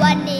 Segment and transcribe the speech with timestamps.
[0.00, 0.39] วยวันนี้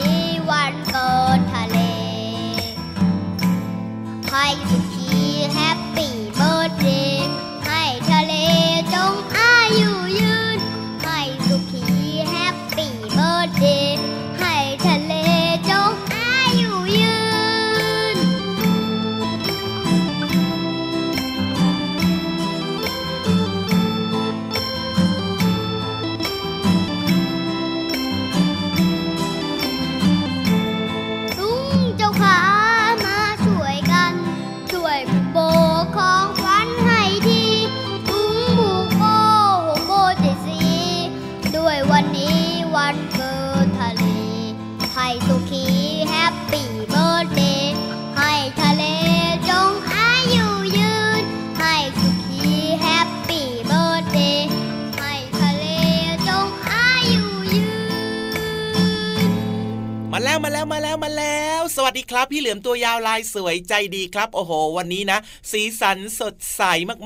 [60.43, 61.40] มาแล้วมาแล้วมาแล้ว
[61.75, 65.19] สวัสดีครับ พี่เหลือมตัวยาวลายสวยใจดีครับ โอ้โห วันนี้นะ
[65.51, 66.61] สีสันสดใส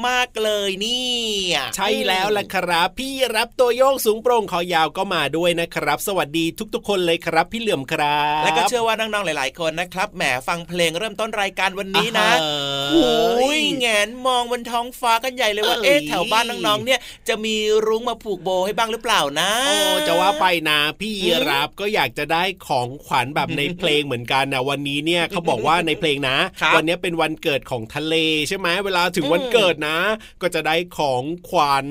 [0.07, 1.09] มากๆเลยเนี่
[1.51, 17.55] ยใช่แล้วล่ะครับ พี่รับตัวโยงสูงโปร่งคอยาวก็มาด้วยนะครับ สวัสดีทุกๆ คนเลยครับ พี่เหลื่อมครับ และก็เชื่อว่าน้องๆหลาย ๆ คนนะครับแหมฟังเพลงเริ่มต้นรายการวันนี้นะอ่าโอ้ยแงนมองบนท้องฟ้ากันใหญ่เลยว่าเอ้ยเอ๊ะแถวบ้านน้องๆเนี่ย จะมี
[17.85, 21.13] รุ้งมาผูกโบให้บ้างหรือเปล่านะโอ้จะว่าไปนะพี่
[21.49, 28.15] รับก็อยากจะได้ของขวัญแบบในเพลงเหมือนกันนะวันนี้เนี่ยเขาบอกว่าในเพลงนะครับวันนี้เป็นวันเกิดของทะเล
[28.47, 29.99] ใช่ไหมเวลาถึงวันเกิดนะ
[30.41, 31.87] ก็จะได้ของขวัญ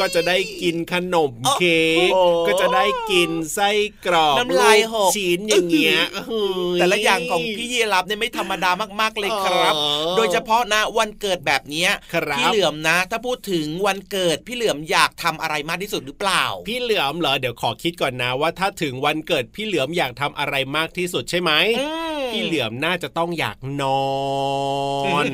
[0.00, 3.70] ก็จะได้กินขนมเค้กโอ้โหก็จะได้กินไส้
[4.06, 6.44] กรอกน้ำลายหกลูชิ้นอย่างเงี้ยเฮ้
[6.76, 8.70] ยแต่ละอย่างของพี่ยีรับเนี่ยไม่ธรรมดา
[9.00, 25.26] มาก ๆเลยครับอ๋อโดยเฉพาะนะวันเกิดแบบเนี้ยครับพี่เหลือมนะ ถ้าพูดถึงวันเกิดพี่เหลือมอยากทำอะไรมากที่สุดหรือเปล่า พี่เหลือมเหรอเดี๋ยวขอคิดก่อนนะว่าถ้าถึงวันเกิดพี่เหลือมอยากทำอะไรมากที่สุดใช่ไหมอืมพี่เหลือมน่าจะต้องอยากนอน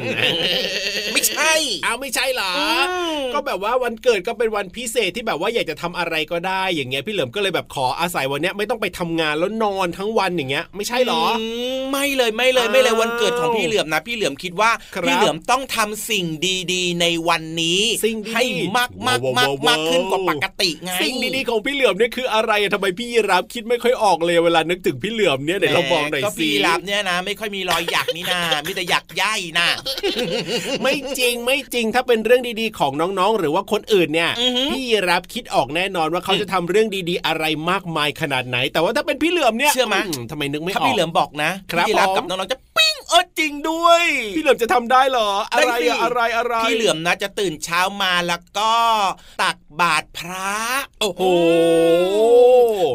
[1.12, 1.52] ไม่ใช่
[1.84, 11.38] เอาไม่ใช่เหรออมก็แบบว่าวันเกิดก็เป็นวันพิเศษที่แบบว่าอยากจะทำอะไรก็ได้ อย่างเงี้ยพี่เหลือมก็เลยแบบขออาศัยวันเนี้ยไม่ต้องไปทำงานแล้วนอนทั้งวันอย่างเงี้ย ไม่ใช่เหรอม
[11.90, 16.26] ไม่เลยไม่เลยไม่เลยอ้าววันเกิดของพี่เหลือมนะพี่เหลือมคิดว่าครับพี่เหลือมต้องทำสิ่ง
[16.72, 18.44] ดีๆ ในวันนี้สิ่งดีๆให้
[18.78, 29.68] มากมากมากว้าวๆๆมากขึ้นกว่าปกติไงสิ่งดีๆของพี่เหลือมเนี่ยคืออะไรอะทำไมพี่ยีรับคิดไม่ค่อยออกเลยเวลานึกถึงพี่เหลือมเนี่ยเดี๋ยวเราบอกหน่อยก็สิพี่รับเนี่ยนะ ไม่ค่อยมีรอยหยักนี่นามีแต่หยักย่ายนะ
[30.82, 39.96] ไม่จริงไม่จริงถ้าเป็นเรื่องดีๆของน้องๆ หรือว่าคนอื่นเนี่ยอือหือพี่ยีรับคิดออกแน่นอนว่าเขาจะทำเรื่องดีๆ อะไรมากมายขนาดไหน แต่ว่าถ้าเป็นพี่เหลือมเนี่ยเชื่อไหม
[40.30, 42.69] ทำไมนึกไม่ออกถ้าพี่เหลือมบอกนะครับพี่รับผมกับน้องๆจะปิ้ง
[43.10, 44.02] เออจริงด้วย
[44.36, 48.72] พี่เหลือมจะทำได้เหรอ อะไรได้สิอะอะไรอะไรพี่เหลือมนะจะตื่นเช้ามาแล้วก็
[49.42, 50.56] ตักบาตรพระ
[51.00, 51.22] โอ้โห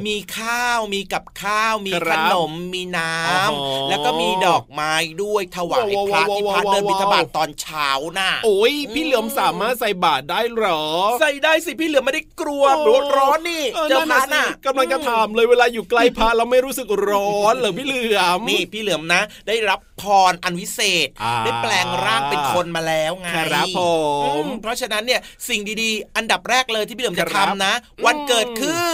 [0.07, 4.93] มีข้าวมีกับข้าวมีคขรับนมมีน้อ๋อำแล้วก็มีดอกไม้
[5.23, 7.89] ด้วยถวายพระว้าวที่พระว้าวเดินบิณฑบาตว้าวตอนเช้า
[8.19, 10.83] น่ะโอ้ยพี่เหลือมสามารถใส่บาตรได้เหรอ
[11.19, 23.79] ใส่ได้สิพี่เหลือมไม่ได้กลัวโอ้หรือว่าร้อนนี่เออเจอนั่นพระน่ะน่ะสิกำลังจะถามเลยเวลาอยู่ใกล้พระเราไม่รู้สึกร้อนเหรอพี่เหลือมนี่พี่เหลือมนะ ได้รับพรอันวิเศษอ่าได้แปลงร่างเป็นคนมาแล้วไงครับผ
[24.41, 27.73] มอืเพราะฉะนั้นเนี่ยสิ่งดีๆ อันดับแรกเลยที่พี่เหลือมจะครับทำนะ
[28.05, 28.91] วันเกิดคือ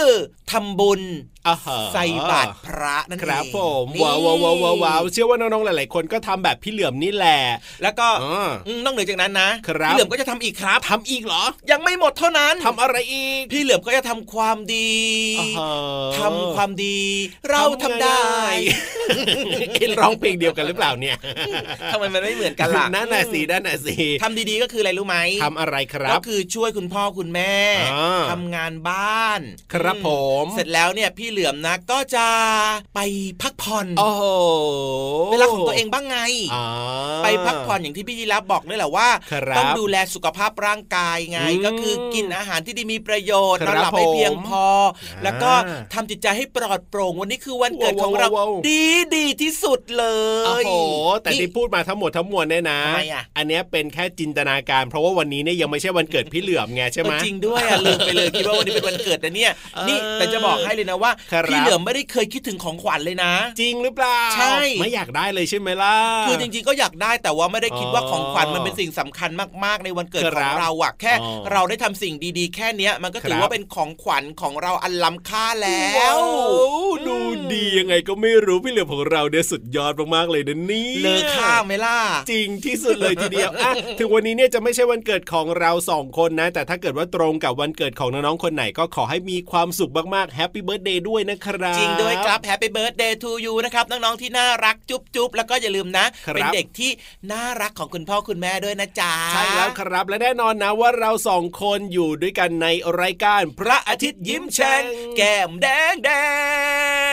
[0.52, 1.02] ทำบุญ
[1.48, 7.40] อ่าฮะใส่บาตรพระนั่นเองครับผมนี่ว้าวว้าวว้าวว้าวว้าวเชื่อว่าน้องๆหลาย ๆ คนก็ทำแบบพี่เหลือมนี่แหละ
[7.82, 14.92] แล้วก็อ่าอืมนอกเหนือจากนั้นนะครับพี่เหลือมก็จะทำอีกครับทำอีกเหรอ ยังไม่หมดเท่านั้นทำอะไรอีก พี่เหลือมก็จะทำความดี
[15.38, 17.00] อ่าฮะทำความดี
[17.50, 18.26] เราทำได้
[19.74, 21.16] เอ็นร้องเพลงเดียวกันหรือเปล่าเนี่ย
[21.92, 27.54] ทำไมมันไม่เหมือนกันล่ะนั่นน่ะสินั่นน่ะสิทำดีๆก็คืออะไรรู้ไหมทำอะไรครัก็บคือช่วยคุณพ่อคุณแม่
[27.92, 29.40] อ่าทำงานบ้าน
[29.74, 30.08] ครับอืผ
[30.41, 32.26] มมเสร็จแล้วเนี่ยพี่เหลือมนะก็จะ
[32.94, 33.00] ไป
[33.42, 34.22] พักผ่อนโอ้โห
[35.30, 36.16] เวลาของตัวเองบ้างไง
[36.54, 36.64] อ่า
[37.24, 48.82] ไปพักผ่อนอย่างที่พี่ยีรับบอกนี่แหละว่าครับต้องดูแลสุขภาพร่างกายไงอืมก็คือกินอาหารที่ดีมีประโยชน์คนรับอนหลับให้เพียงพอผมแล้วก็อ่าทำจิตใจให้ปลอดโปร่งวันนี้คือวันเกิดของเราว้าวๆๆดี
[49.16, 50.04] ดีที่สุดเล
[50.42, 50.70] ยโอ้โห
[51.22, 65.96] แต่ที่พูดมาทั้งหมดทั้งมวลเนี่ยนะทำไมอะอันเนี้ยเป็นแค่จินตนาการ เพราะว่าวันนี้เนี่ยยังไม่ใช่วันเกิดพี่เหลือมไงใช่ไหมเออจริงด้วยอะลืมไปเลยคิดว่าวันนี้เป็นวันเกิดนะเนี่ยเออนี่แต่จะบอกให้เลยนะว่าครับพี่เหลือมไม่ได้เคยคิดถึงของขวัญเลยนะ จริงหรือเปล่าใช่ไม่อยากได้เลยใช่ไหมล่ะ
[66.26, 69.30] คือจริงๆก็อยากได้แต่ว่าไม่ได้คิดว่าอ๋อของขวัญมันเป็นสิ่งสำคัญ
[69.64, 76.22] มากๆ ในวันเกิดคขรัองบเราอะแค่อ๋อเราได้ทำสิ่งดีๆ แค่เนี้ยมันก็ถือครับว่าเป็นของขวัญของเราอันล้ำค่าแล้วว้าว
[77.06, 77.16] ดู
[77.52, 81.98] ดียังไงก็ไม่รู้พี่เหลือมของเราเนี่ยสุดยอดมากๆเลยนะเนี่ยเลอค่าไหมล่ะ
[82.30, 96.90] จริงที่สุดเลยทีเดียวอะถึงวันนี้เนี่ยจะไม่ใช่วันเกิดของเราสองคนนะ แต่ถ้าเกิดว่าตรงกับวันเกิดของน้องๆคนไหนก็ขอให้มีความสุขมากๆ Happy Birthday ด้วยนะครับ จริงด้วยครับ Happy Birthday to you นะครับน้องๆที่น่ารักจุ๊บๆแล้วก็อย่าลืมนะครับเป็นเด็กที่
[97.32, 102.66] น่ารักของคุณพ่อคุณแม่ด้วยนะจ๊ะ ใช่แล้วครับ และแน่นอนนะว่าเราสองคนอยู่ด้วยกันใน
[103.00, 104.82] รายการพระอาทิตย์ยิ้มแฉ่ง
[105.16, 106.10] แก้มแดงแด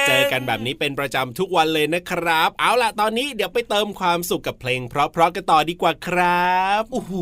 [0.03, 7.13] งเจอกันแบบนี้เป็นประจำทุกวันเลยนะครับ เอาล่ะตอนนี้เดี๋ยวไปเติมความสุขกับเพลง เพราะๆกันต่อดีกว่าครับโอ้โห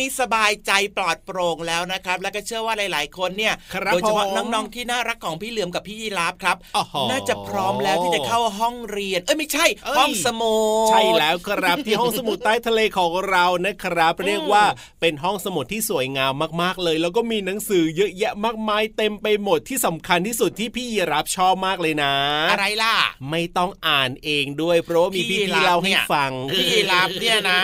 [0.00, 14.64] นี้สบายใจปลอดโปร่งแล้วนะครับ แล้วก็เชื่อว่าหลาย ๆ คนเนี่ยครับโดยเฉพาะผมน้อง ๆ ที่น่ารักของพี่เหลือมกับพี่ยีราฟครับอ๋อโหน่าจะพร้อมแล้วที่จะเข้าห้องเรียน เอ้ยไม่ใช่เอ้ยห้องสมุดใช่แล้วครับที่ห้องสมุดใต้ทะเลของเรานะครับ เรียกว่า
[15.00, 22.14] เป็นห้องสมุดที่สวยงามมาก ๆ เลย แล้วก็มีหนังสือเยอะแยะมากมายเต็มไปหมดที่สำคัญที่สุดที่พี่ยีรับชอบมากเลยนะ
[22.50, 22.94] อะไรล่ะ
[23.30, 27.60] ไม่ต้องอ่านเองด้วยเพราะว่ามีพี่พี่ยีๆราฟเล่าให้เนี่ยฟังพี่ยีราฟเนี่ยนะ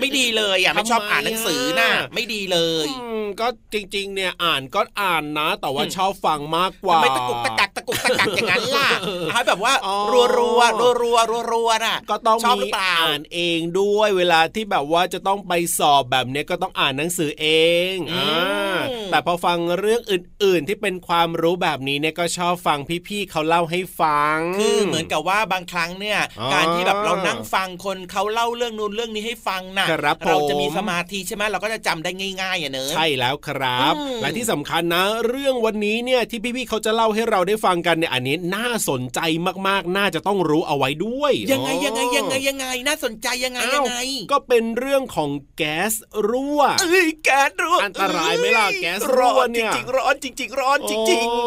[0.00, 8.88] ไม่ดีเลยอะไม่ชอบอ่านหนังสือน่ะทำไมอะไม่ดีเลยอืมก็จริง ๆ เนี่ยอ่านก็อ่านนะ แต่ว่าชอบฟังมากกว่าทำไมตะกุกตะกักตะกุกตะกักอย่างนั้นล่ะ
[9.32, 17.46] ให้แบบว่าอ๋อรัวรัวรัวรัวรัวรัวๆน่ะก็ต้องชอบหมีรือเปล่าอ่านเองด้วยเวลาที่แบบว่าจะต้องไปสอบแบบเนี้ยก็ต้องอ่านหนังสือเอ
[17.92, 18.76] งอ่า
[19.10, 22.78] แต่พอฟังเรื่องอื่น ๆ ที่เป็นความรู้แบบนี้เนี่ยก็ชอบฟัง
[23.08, 32.10] พี่ๆเขาเล่าให้ฟังคือเหมือนกับว่าบางครั้งเนี่ยอ๋อการที่แบบเรานั่งฟังคนเขาเล่าเรื่องนู้นเรื่องนี้ให้ฟังน่ะครับเราจะมีผมสมาธิใช่ไหมเราก็จะจำได้
[32.42, 39.20] ง่ายๆอะเนอะใช่แล้วครับอืมและที่สำคัญนะ เรื่องวันนี้เนี่ยที่พี่ๆเขาจะเล่าให้เราได้ฟังกันเนี่ยอันนี้น่าสนใจ
[39.68, 43.96] มากๆ น่าจะต้องรู้เอาไว้ด้วย ยังไงยังไงยังไงยังไง น่าสนใจยังไงอ้ายัวงไง
[44.32, 45.92] ก็เป็นเรื่องของแก๊ส
[46.28, 51.42] รั่วเอ้ยแก๊สรั่วอันตรายไหมล่ะแก๊สรั่ร้อวนเนี่จยริงๆร้อนจริง ๆ ร้อนจริงโอ้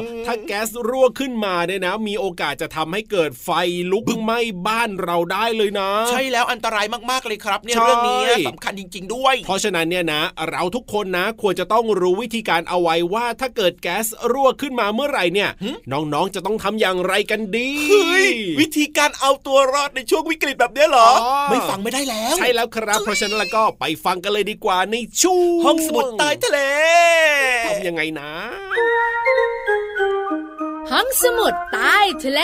[0.00, 3.50] ๆถ้าแก๊สรั่วขึ้นมาเนี่ยนะ มีโอกาสจะทำให้เกิดไฟ
[3.92, 18.28] ลุกไหม้บ้านเราได้เลยนะ ใช่แล้วอันตรายมากๆเลยครับ เนี่ยใช่เรื่องนี้สำคัญจริง ๆด้วย เพราะฉะนั้นเนี่ยนะ เราทุกคนนะควรจะต้องรู้วิธีการเอาไว้ว่าถ้าเกิดแก๊สรั่วขึ้นมาเมื่อไหร่เนี่ยหึน้องๆจะต้องทำอย่างไรกันดีเฮ้ย
[18.60, 26.58] วิธีการเอาตัวรอดในช่วงวิกฤตแบบเนี้ยเหรออ๋อไม่ฟังไม่ได้แล้ว ใช่แล้วครับ เพราะฉะนั้นแล้วก็ไปฟังกันเลยดีกว่าในช่วงห้องสมุดใต้ทะเล
[27.66, 28.30] ทำยังไงนะ
[30.90, 32.40] ห้องสมุดใต้ทะเล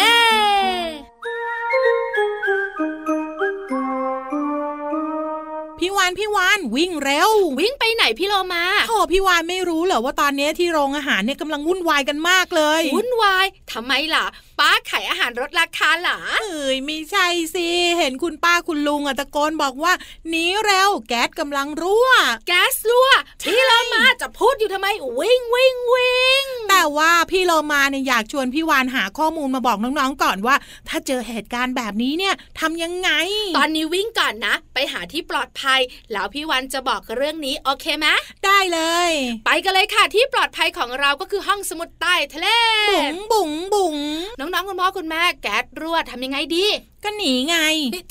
[5.80, 14.24] พี่วานพี่วานวิ่งเร็ว วิ่งไปไหนพี่โลมาโธ่พี่วานไม่รู้เหรอว่าตอนนี้ที่โรงอาหารเนี่ยกำลังวุ่นวายกันมากเลย วุ่นวายทำไมล่ะ
[14.60, 19.92] ป้าขายอาหารลดราคาเหรอเอ้ยไม่ใช่สิเห็นคุณป้าคุณลุงอะตะโกนบอกว่า
[20.28, 22.08] หนีเร็วแก๊สกำลังรั่ว
[22.48, 23.08] แก๊สรั่ว
[23.44, 24.86] พี่โลมาจะพูดอยู่ทำไม
[25.18, 30.56] วิ่งวิ่งวิ่งแต่ว่าพี่โลมาเนี่ยอยากชวนพี่วานหาข้อมูลมาบอกน้องๆก่อนว่า
[30.88, 33.10] ถ้าเจอเหตุการณ์แบบนี้เนี่ยทำยังไง
[33.56, 35.80] ตอนนี้วิ่งก่อนนะ ไปหาที่ปลอดภัย
[36.12, 38.06] แล้วพี่วันจะบอกเรื่องนี้โอเคไหม
[38.44, 39.10] ได้เลย
[39.46, 42.48] ไปกันเลยค่ะที่ปลอดภัยของเราก็คือห้องสมุดใต้ทะเล
[42.92, 43.96] บุ๋งบุ๋งบุ๋ง
[44.40, 46.64] น้องๆคุณพ่อคุณแม่แก๊สรั่วทำยังไงดี
[47.04, 47.56] ก็หนีไง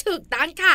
[0.06, 0.74] ถูกต้องค่ะ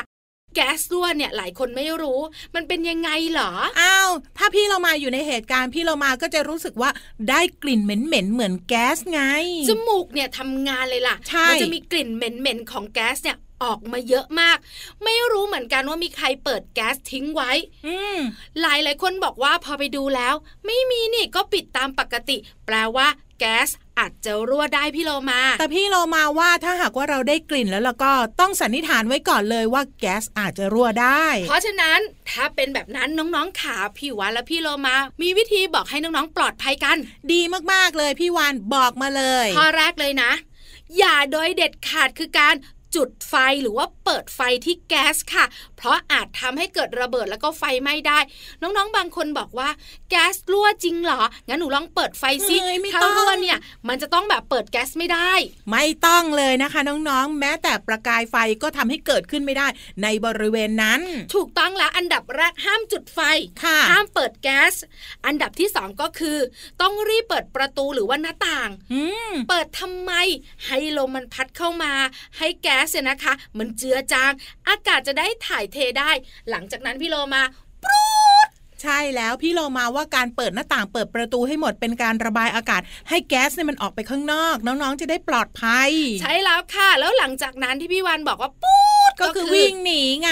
[0.55, 2.21] แก๊สรั่วเนี่ยหลายคนไม่รู้
[2.55, 6.91] มันเป็นยังไงเหรอ อ้าว ถ้าพี่เรามาอยู่ในเหตุการณ์พี่เรามาก็จะรู้สึกว่า
[7.29, 9.23] ได้กลิ่นเหม็นๆเหมือนแก๊สไง
[9.69, 14.59] จมูกเนี่ยทำงานเลยล่ะใช่มัจะมีกลิ่นเหม็นๆของแก๊สเนี่ย ออกมาเยอะมาก
[15.05, 17.53] ไม่รู้เหมือนกันว่ามีใครเปิดแก๊สทิ้งไว้
[17.87, 18.19] อืม
[18.61, 20.35] หลายหลายๆคนบอกว่าพอไปดูแล้ว
[20.67, 23.09] ไม่มีนี่ก็ปิดตามปกติ แปลว่า
[23.41, 23.69] แก๊ส
[23.99, 31.99] อาจจะรั่วได้พี่โลมา แต่พี่เรามาว่าถ้าหากว่าเราได้กลิ่นแล้วแล้วก็ต้องสันนิษฐานไว้ก่อนเลยว่าแก๊สอาจจะรั่วได้ เพราะฉะนั้น
[32.31, 36.97] ถ้าเป็นแบบนั้นน้องๆขาพี่วานและพี่โลมา มีวิธีบอกให้น้องๆปลอดภัยกัน
[37.33, 37.41] ดี
[37.73, 40.33] มากๆเลยพี่วานบอกมาเลยข้อแรกเลยนะ
[40.99, 42.55] อย่าโดยเด็ดขาดคือการ
[42.95, 45.45] จุดไฟหรือว่าเปิดไฟที่แก๊สค่ะ
[45.85, 48.19] เพราะอาจทำให้เกิดระเบิดแล้วก็ไฟไหม้ได้
[48.63, 49.69] น้องๆ บางคนบอกว่า
[50.11, 55.33] แก๊สรั่วจริงเหรอ งั้นหนูลองเปิดไฟสิเฮ้ยไม่ถ้าต้องรั่วเนี่ยมันจะต้องแบบเปิดแก๊สไม่ได้
[55.71, 59.67] ไม่ต้องเลยนะคะ น้องๆ แม้แต่ประกายไฟก็ทำให้เกิดขึ้นไม่ได้
[60.03, 61.01] ในบริเวณนั้น
[61.35, 63.21] ถูกต้องแล้วอันดับแรกห้ามจุดไฟ
[63.65, 64.75] ค่ะห้ามเปิดแก๊ส
[65.27, 66.39] อันดับที่สองก็คือ
[66.83, 70.13] ต้องรีบเปิดประตูหรือว่าหน้าต่างอืมเปิดทำไม
[70.67, 71.93] ให้ลมมันพัดเข้ามา
[72.39, 74.33] ให้แก๊สเนี่ยนะคะ มันเจือจาง
[74.69, 76.11] อากาศจะได้ถ่ายเทได้
[76.51, 77.43] หลังจากนั้นพี่โลมา
[78.85, 88.77] ใช่แล้วพี่โลมาว่าการเปิดหน้าต่างเปิดประตูให้หมดเป็นการระบายอากาศ ให้แก๊สเนี่ยมันออกไปข้างนอก น้องๆจะได้ปลอดภัย ใช่แล้วค่ะ แล้วหลังจากนั้นที่พี่วันบอกว่าปู
[89.11, 90.31] ดก็คือวิ่งหนีไง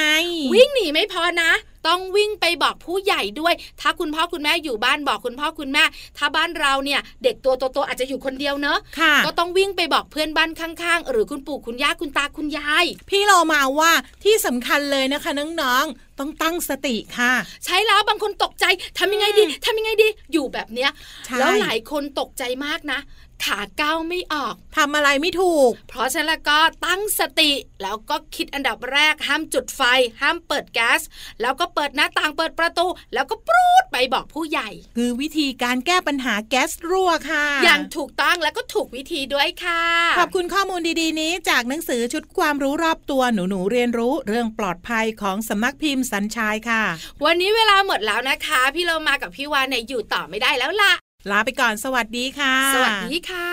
[0.55, 1.53] วิ่งหนีไม่พอนะ
[1.89, 5.85] ต้องวิ่งไปบอกผู้ใหญ่ด้วย ถ้าคุณพ่อคุณแม่อยู่บ้านบอกคุณพ่อคุณแม่
[6.19, 13.93] ถ้าบ้านเราเนี่ย เด็กตัวโตๆอาจจะอยู่คนเดียวเนอะค่ะก็ต้องวิ่งไปบอกเพื่อนบ้านข้างๆ หรือคุณปู่คุณย่าคุณตาคุณยาย พี่โลมาว่า
[14.25, 17.33] ที่สำคัญเลยนะคะน้องๆ ต้องตั้งสติค่ะ
[17.65, 18.65] ใช่แล้วบางคนตกใจ
[18.99, 20.91] ทำยังไงดีทำยังไงดี อยู่แบบเนี้ย
[21.27, 23.01] ใช่แล้วหลายคนตกใจมากนะ
[23.45, 29.83] ขาก้าวไม่ออกทำอะไรไม่ถูก เพราะฉะนั้นแล้วก็ตั้งสติ แล้วก็คิดอันดับแรกห้ามจุดไฟ
[30.21, 31.01] ห้ามเปิดแก๊ส
[31.41, 39.83] แล้วก็เปิดหน้าต่างเปิดประตู แล้วก็ปรูดไปบอกผู้ใหญ่ คือวิธีการแก้ปัญหาแก๊สรั่วค่ะ อย่างถูกต้องแล้วก็ถูกวิธีด้วยค่ะ
[40.19, 46.83] ขอบคุณข้อมูลดีๆ นี้จากหนังสือชุดความรู้รอบตัวหนูๆเรียนรู้เรื่องปลอดภัยของสำนักพิมพ์สัญชัยค่ะ
[47.25, 50.93] วันนี้เวลาหมดแล้วนะคะ พี่เรามากับพี่วานเนี่ยอยู่ต่อไม่ได้แล้วล่ะ
[51.31, 53.53] ลาไปก่อนสวัสดีค่ะ สวัสดีค่ะ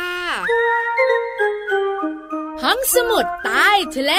[2.64, 4.14] ห้องสมุดใต้ทะเล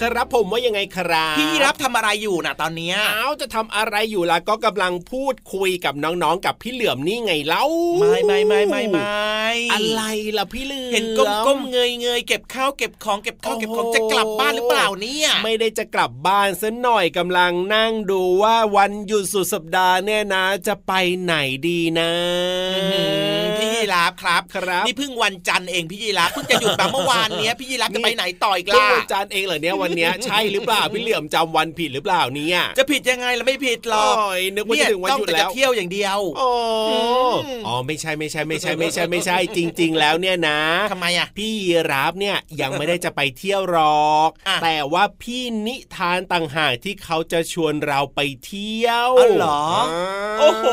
[0.00, 7.64] ครับผมว่ายังไงครับพี่รับทำอะไรอยู่นะตอนเนี้ยอ้าวจะทำอะไรอยู่ล่ะก็กำลังพูดคุยกับน้องๆ กับพี่เหลือมนี่ไงเล่า
[8.00, 10.02] ไม่ไม่ไม่ไม่ไม่อะไร
[10.38, 21.34] ล่ะพี่เหลือมเห็นก้มก้มเงยเงยเก็บข้าวเก็บของเก็บข้าวเก็บของจะกลับบ้านหรือเปล่าเนี่ยไม่ได้จะกลับบ้านซะหน่อยกำลังนั่งดูว่าวันหยุดสุดสัปดาห์เนี่ยนะ จะไปไหน
[21.68, 22.10] ดีนะ
[23.58, 36.50] พี่ยีราฟครับครับนี่เพิ่งวันจันทร์เองพี่ยีราฟเพิ่งจะหยุดมาเมื่อวานเนี้ยพี่ยีราฟจะไปไหนต่ออีกเพิ่งล่ะวันจันทร์เองเหรอเนี่ยวันเนี้ยใช่หรือเปล่าพี่เหลือมจำวันผิดหรือเปล่าเนี่ยจะผิดยังไงล่ะไม่ผิดหรอกโอ้ยนึกว่าจะถึงวันหยุดเยแล้วต้องแต่จะเที่ยวอย่างเดียวโอ้
[37.66, 40.60] อ๋อไม่ใช่ไม่ใช่ไม่ใช่ไม่ใช่ไม่ใช่จริง ๆ แล้วเนี่ยนะ
[40.92, 43.78] ทำไมอะพี่ยีรับเนี่ยยังไม่ได้จะไปเที่ยวหร
[44.14, 49.84] อกอะแต่ว่าพี่นิทานต่างหากที่เขาจะชวนเราไปเที่ยวอ๋อเหรอา
[50.38, 50.66] โอ้โห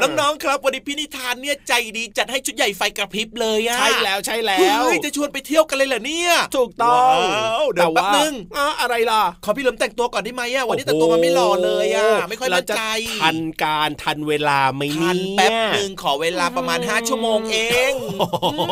[0.00, 12.82] น้องๆครับวันนี้พี่นิทานเนี่ยใจดีจัดให้ชุดใหญ่ไฟกระพริบเลยอะใช่แล้วใช่แล้วเฮ้ยจะชวนไปเที่ยวกันเลยเหรอเนี่ย ถูกต้องว้าวเดี๋ยวแต่แป๊บนึงอะอะไรล่ะ ขอพี่เหลิมแต่งตัวก่อนได้ไหมอะวันนี้แต่งตัวมาไม่หล่อเลยอะไม่ค่อยเรามั่นจะใจ
[13.22, 17.58] ทันการทันเวลาไหมทัเนี่นยแป๊บหนึ่งขอเวลาประมาณ5ชั่วโมงเอ
[17.90, 18.62] งโอ้โห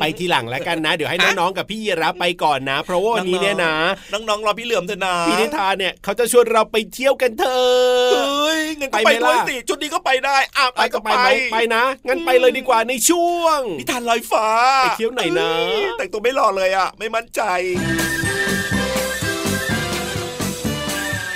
[0.00, 3.74] ไปทีหลังแล้วกันนะ เดี๋ยวให้น้องๆกับพี่ยีรับไปก่อนนะ เพราะว่าวันนี้เนี่ยนะ
[4.12, 14.46] น้องๆรอพี่เหลือมเถอะนะพี่นิทานเนี่ยเขาจะชวนเราไปเที่ยวกันเถอะเฮ้ยงั้นก็ไปไปไหมด้วยล่ะสิชุดนี้ก็ไปได้อะไปไปก็ก็ไปไปไหมไปนะงั้นไปเลยดีกว่าในช่วง นิทานลอยฟ้า
[14.82, 17.42] ไปเที่ยวไหนนะเอ้ยแต่งตัวไม่หล่อเลยอะไม่มั่นใจ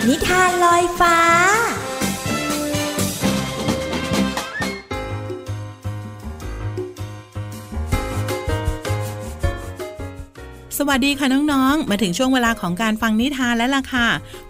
[0.08, 1.16] นิทานลอยฟ้า
[10.78, 14.08] สวัสดีค่ะน้องๆ มาถึงช่วงเวลาของการฟังนิทานแล้วล่ะค่ะ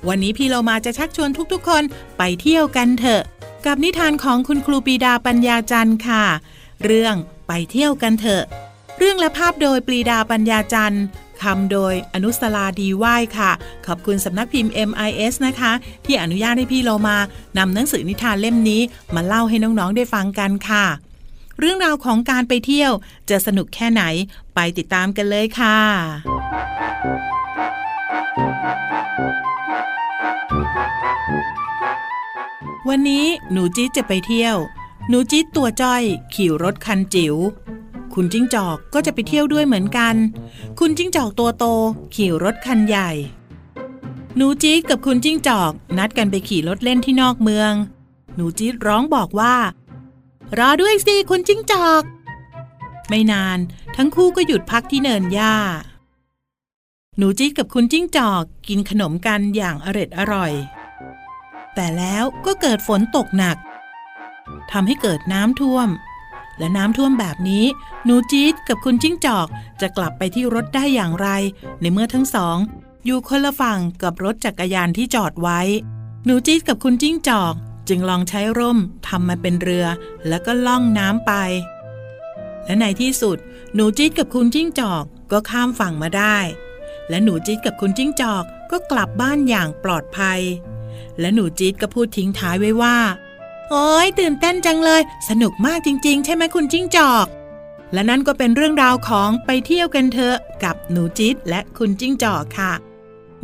[0.09, 1.83] วันนี้พี่เรามาจะชักชวนทุกๆ คน
[2.19, 3.23] ไปเที่ยวกันเถอะ
[3.67, 6.25] กับนิทานของคุณครูปีดาปัญญาจันทร์ค่ะ
[6.85, 7.15] เรื่อง
[7.47, 8.43] ไปเที่ยวกันเถอะ
[8.99, 11.05] เรื่องและภาพโดยปรีดาปัญญาจันทร์
[11.43, 13.51] คำโดยอนุสลาดีไหว้ค่ะ
[13.87, 15.73] ขอบคุณสำนักพิมพ์ MIS นะคะ
[16.05, 17.17] ที่อนุญาตให้พี่เรามา
[17.59, 18.83] นำหนังสือนิทานเล่มนี้
[19.15, 20.87] มาเล่าให้น้องๆได้ฟังกันค่ะ
[21.59, 22.93] เรื่องราวของการไปเที่ยว
[23.31, 24.03] จะสนุกแค่ไหน
[24.55, 25.79] ไปติดตามกันเลยค่ะ
[32.89, 34.57] วันนี้หนูจี๊ดจะไปเที่ยว
[35.09, 36.03] หนูจี๊ดตัวจ้อย
[36.35, 37.35] ขี่รถคันจิ๋ว
[38.15, 40.15] คุณจิ้งจอกก็จะไปเที่ยวด้วยเหมือนกัน
[40.79, 41.65] คุณจิ้งจอกตัวโต
[42.15, 43.11] ขี่รถคันใหญ่
[44.37, 47.73] หนูจี๊ดกับคุณจิ้งจอก นัดกันไปขี่รถเล่นที่นอกเมือง
[48.37, 49.55] หนูจี๊ดร้องบอกว่า
[50.59, 52.03] รอด้วยสิคุณจิ้งจอก
[53.09, 53.59] ไม่นาน
[53.97, 55.57] ทั้งคู่ก็หยุดพักที่เนินหญ้า
[57.19, 60.53] หนูจี๊ดกับคุณจิ้งจอกกินขนมกันอย่างอร็ดอร่อย
[61.75, 63.57] แต่แล้วก็เกิดฝนตกหนัก
[64.73, 65.89] ทำให้เกิดน้ำท่วม
[66.59, 67.65] และน้ำท่วมแบบนี้
[68.05, 69.47] หนูจี๊ดกับคุณจิ้งจอก
[69.81, 71.29] จะกลับไปที่รถได้อย่างไร
[71.81, 72.57] ในเมื่อทั้งสอง
[73.05, 75.61] อยู่คนละฝั่งกับรถจักรยานที่จอดไว้
[76.25, 77.55] หนูจี๊ดกับคุณจิ้งจอก
[77.89, 79.87] จึงลองใช้ร่มทำมาเป็นเรือ
[80.29, 81.33] แล้วก็ล่องน้ำไป
[82.65, 83.39] และในที่สุด
[83.75, 86.39] หนูจี๊ดกับคุณจิ้งจอกก็ข้ามฝั่งมาได้
[87.09, 90.41] และหนูจี๊ดกับคุณจิ้งจอกก็กลับบ้านอย่างปลอดภัย
[91.21, 92.97] และหนูจี๊ดก็พูดทิ้งท้ายไว้ว่า
[93.75, 97.27] โอ้ยตื่นเต้นจังเลย สนุกมากจริง ๆ ใช่ไหมคุณจิ้งจอก
[97.93, 102.73] และนั่นก็เป็นเรื่องราวของไปเที่ยวกันเถอะกับหนูจี๊ดและคุณจิ้งจอกค่ะ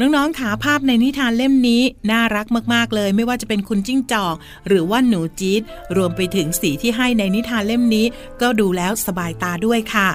[0.01, 4.35] น้องๆขาภาพในนิทานเล่มนี้น่ารักมากๆเลย ไม่ว่าจะเป็นคุณจิ้งจอก
[4.67, 5.63] หรือว่าหนูจี๊ด
[5.97, 8.07] รวมไปถึงสีที่ให้ในนิทานเล่มนี้
[8.41, 10.09] ก็ดูแล้วสบายตาด้วยค่ะ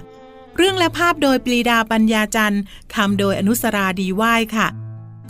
[0.58, 2.62] เรื่องและภาพโดยปรีดาปัญญาจันทร์
[2.96, 4.68] คำโดยอนุสราดีไหว้ค่ะ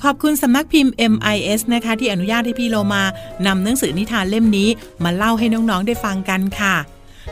[0.03, 3.03] ขอบคุณสำนักพิมพ์ MIS นะคะ ที่อนุญาตให้พี่โลมา
[3.47, 4.69] นำหนังสือนิทานเล่มนี้
[5.03, 6.75] มาเล่าให้น้องๆได้ฟังกันค่ะ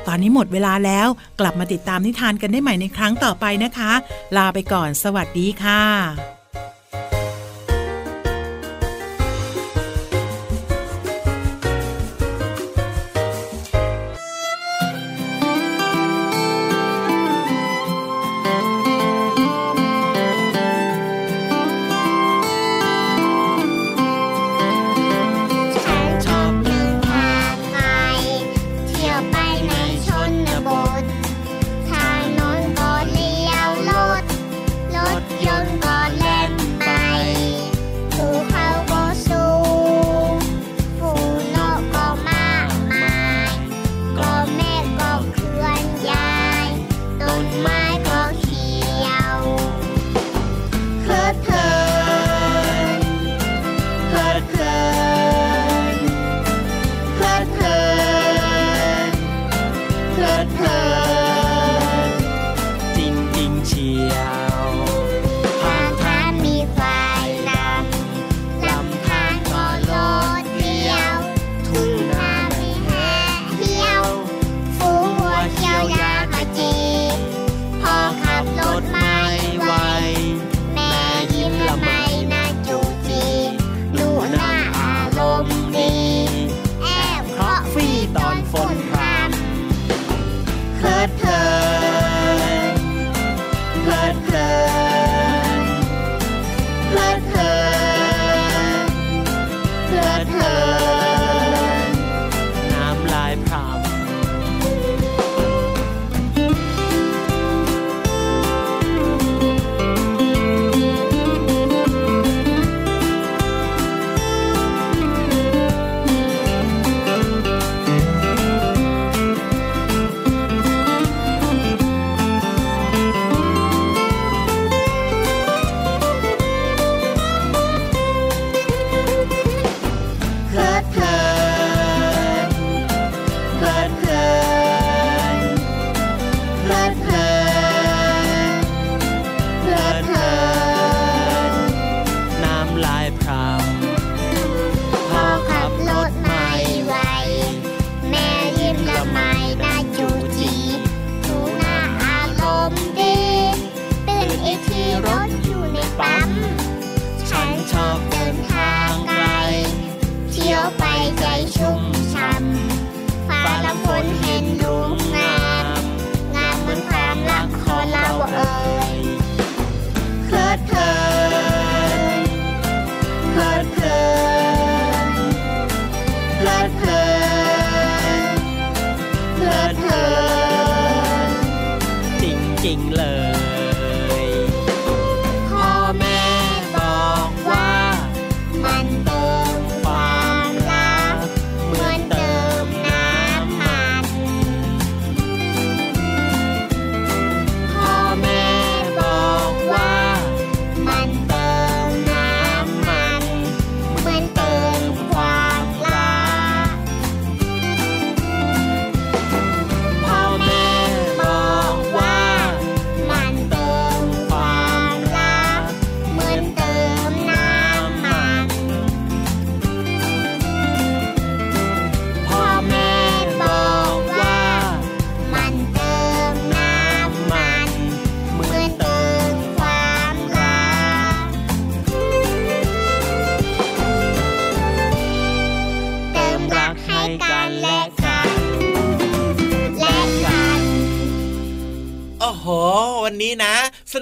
[0.07, 1.07] ตอนนี้หมดเวลาแล้ว
[1.39, 3.91] กลับมาติดตามนิทานกันได้ใหม่ในครั้งต่อไปนะคะ
[4.37, 6.40] ลาไปก่อน สวัสดีค่ะ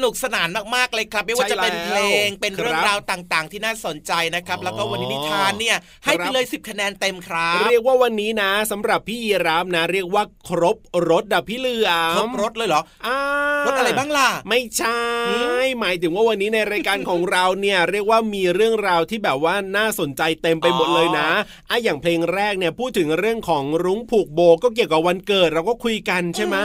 [0.10, 10.78] นุกสนานมากๆเลยครับ ไม่ว่าจะเป็นเพลงเป็นเรื่องราวต่างๆ ที่น่าสนใจนะครับ แล้วก็วันนี้นิทานเนี่ยให้ไปเลย 10 คะแนนเต็มครับ เรียกว่าวันนี้นะสำหรับพี่ยีรามนะ เรียกว่าครบ
[11.10, 13.18] รถดับพี่เหลือมครบรถเลยเหรออ่า
[13.66, 15.02] รถอะไรบ้างล่ะ ไม่ใช่
[15.80, 21.30] หมายถึงว่าวันนี้ในรายการของเราเนี่ยเรียกว่ามีเรื่องราวที่แบบว่าน่าสนใจเต็มไปหมดเลยนะ
[21.70, 26.58] อะอย่างเพลงแรกเนี่ยพูดถึงเรื่องของรุ้งผูกโบก็เกี่ยวกับวันเกิดเราก็คุยกันใช่ไหม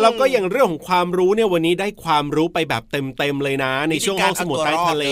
[0.00, 5.04] แล้วก็อย่างเรื่องของความรู้เนี่ยวันนี้ได้ความรู้ไปแบบเต็มๆเลยนะ ในช่วงห้องสมุดใต้ทะเล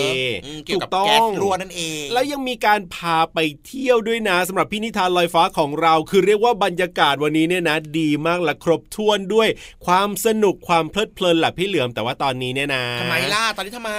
[0.45, 9.47] อืมเกี่ยวกับถูต้อแก๊สงรั่วนั่นเอง แล้วยังมีการพาไปเที่ยวด้วยนะสำหรับพี่นิทานลอยฟ้าของเรา คือเรียกว่าบรรยากาศวันนี้เนี่ยนะ ดีมากและครบถ้วนด้วย
[9.85, 13.91] ความสนุกความเพลิดเพลินแหละพี่เหลือมแต่ว่าตอนนี้เนี่ยนะทำไมล่ะตอนนี้ทำไม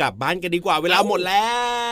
[0.00, 1.48] กลับบ้านกันดีกว่าเวลาหมดแล้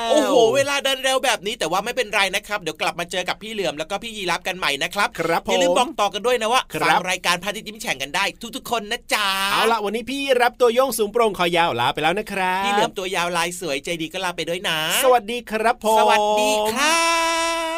[0.06, 8.24] ว โอ้โห เวลาเดินเร็วแบบนี้แต่ว่าไม่เป็นไรนะครับ เดี๋ยวกลับมาเจอกับพี่เหลือมแล้วก็พี่ยีรับกันใหม่นะครับครับผมอย่าลืมบอกต่อกันด้วยนะว่าครับฟังรายการพาทิตย์ยิ้มแฉ่งกันได้
[8.56, 17.04] ทุกๆคนนะจ๊ะเอาละวันนี้พี่รับตัวโยงสูงโปร่งคอยาวลาไปแล้วนะครับพี่เหลือมตัวยาวลายสวยใจดีก็ลาไปด้วยนะ สวัสดีครับผม สวัสดีครั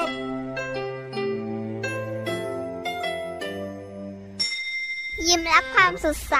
[0.02, 0.04] บ
[5.26, 6.36] ยิ้มรับความสดใส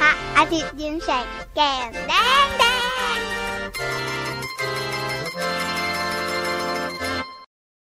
[0.00, 2.12] พระอาทิตย์ยิ้มแฉกแก้มแด
[2.44, 2.64] งแด